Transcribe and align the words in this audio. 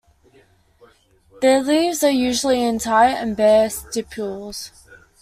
Their 1.43 1.61
leaves 1.61 2.03
are 2.03 2.09
usually 2.09 2.63
entire 2.63 3.15
and 3.15 3.37
bear 3.37 3.67
stipules. 3.69 4.71